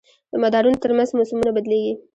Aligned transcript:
د 0.31 0.33
مدارونو 0.43 0.81
تر 0.83 0.91
منځ 0.97 1.09
موسمونه 1.17 1.51
بدلېږي. 1.55 1.93